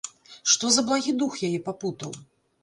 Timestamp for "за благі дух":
0.77-1.37